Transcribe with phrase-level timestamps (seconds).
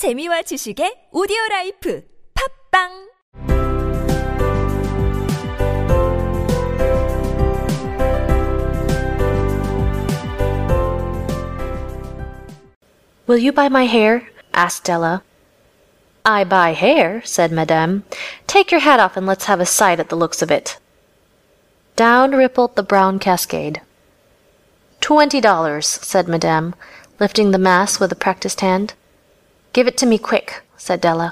[0.00, 2.02] 재미와 지식의 오디오 라이프
[2.72, 3.10] 팝빵
[13.26, 14.26] Will you buy my hair?
[14.54, 15.20] asked Della.
[16.24, 18.04] I buy hair, said Madame.
[18.46, 20.78] Take your hat off and let's have a sight at the looks of it.
[21.96, 23.82] Down rippled the brown cascade.
[25.02, 26.74] Twenty dollars, said Madame,
[27.20, 28.94] lifting the mass with a practiced hand.
[29.72, 31.30] Give it to me quick, said Della.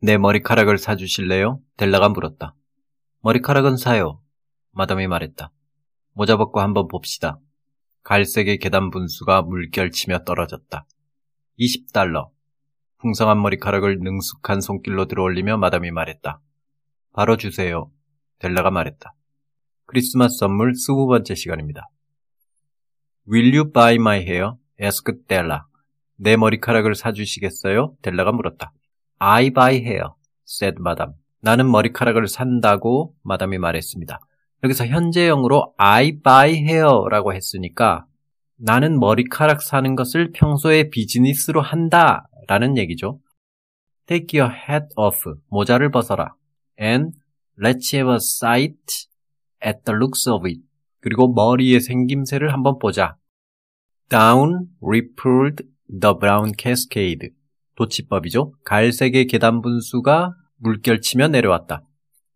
[0.00, 1.60] 내 머리카락을 사주실래요?
[1.76, 2.54] 델라가 물었다.
[3.22, 4.20] 머리카락은 사요.
[4.72, 5.50] 마담이 말했다.
[6.12, 7.38] 모자 벗고 한번 봅시다.
[8.04, 10.86] 갈색의 계단 분수가 물결치며 떨어졌다.
[11.58, 12.30] 20달러.
[12.98, 16.40] 풍성한 머리카락을 능숙한 손길로 들어올리며 마담이 말했다.
[17.12, 17.90] 바로 주세요.
[18.38, 19.14] 델라가 말했다.
[19.86, 21.88] 크리스마스 선물 20번째 시간입니다.
[23.30, 24.52] Will you buy my hair?
[24.80, 25.62] asked Della.
[26.18, 27.94] 내 머리카락을 사주시겠어요?
[28.02, 28.72] 델라가 물었다.
[29.18, 30.08] I buy hair,
[30.46, 31.12] said madam.
[31.40, 34.18] 나는 머리카락을 산다고 마담이 말했습니다.
[34.64, 38.06] 여기서 현재형으로 I buy hair라고 했으니까
[38.56, 43.20] 나는 머리카락 사는 것을 평소에 비즈니스로 한다 라는 얘기죠.
[44.06, 46.34] Take your hat off, 모자를 벗어라.
[46.80, 47.12] And
[47.60, 49.06] let's have a sight
[49.64, 50.60] at the looks of it.
[51.00, 53.16] 그리고 머리의 생김새를 한번 보자.
[54.08, 57.30] Down rippled the brown cascade.
[57.76, 58.52] 도치법이죠.
[58.64, 61.82] 갈색의 계단 분수가 물결치며 내려왔다.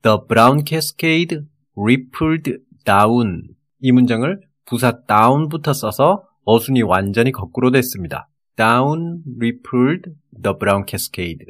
[0.03, 1.41] The brown cascade
[1.77, 3.49] rippled down.
[3.81, 8.29] 이 문장을 부사 down부터 써서 어순이 완전히 거꾸로 됐습니다.
[8.57, 10.11] Down rippled
[10.43, 11.47] the brown cascade.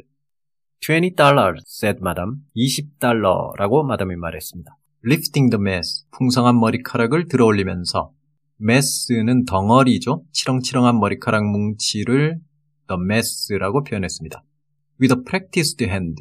[0.81, 2.41] $20, said madam.
[2.55, 4.75] 20달러라고 마담이 말했습니다.
[5.05, 6.05] Lifting the mess.
[6.11, 8.11] 풍성한 머리카락을 들어올리면서
[8.61, 10.23] mess는 덩어리죠.
[10.31, 12.39] 치렁치렁한 머리카락 뭉치를
[12.87, 14.43] the mess라고 표현했습니다.
[15.01, 16.15] with a practiced hand.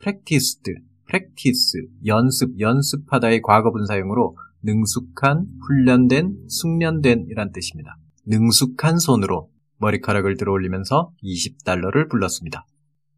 [0.00, 0.62] practiced,
[1.08, 7.96] practice, 연습, 연습하다의 과거 분 사용으로 능숙한, 훈련된, 숙련된 이란 뜻입니다.
[8.26, 12.66] 능숙한 손으로 머리카락을 들어올리면서 20달러를 불렀습니다.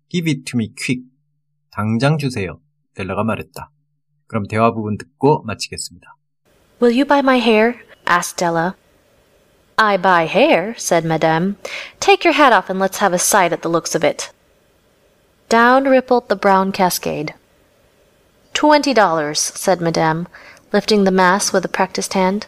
[0.08, 1.04] Give it to me quick.
[1.70, 2.60] 당장 주세요.
[2.94, 3.70] 델라가 말했다.
[4.26, 6.16] 그럼 대화 부분 듣고 마치겠습니다.
[6.80, 7.74] Will you buy my hair?
[8.06, 8.76] Asked Della.
[9.76, 11.56] I buy hair, said Madame.
[12.00, 14.30] Take your hat off and let's have a sight at the looks of it.
[15.48, 17.34] Down rippled the brown cascade.
[18.52, 20.28] Twenty dollars, said Madame,
[20.72, 22.46] lifting the mass with a practiced hand.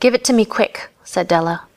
[0.00, 1.67] Give it to me quick, said Della.